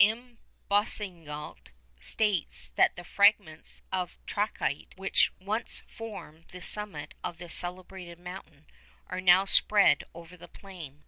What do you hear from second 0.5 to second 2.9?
Boussingault states